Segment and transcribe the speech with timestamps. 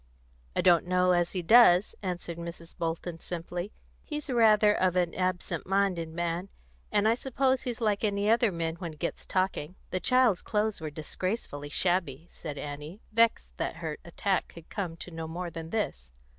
[0.55, 2.75] "I don't know as he does," answered Mrs.
[2.75, 3.71] Bolton simply.
[4.03, 6.49] "He's rather of an absent minded man,
[6.91, 10.89] and I suppose he's like other men when he gets talking." "The child's clothes were
[10.89, 16.11] disgracefully shabby!" said Annie, vexed that her attack could come to no more than this.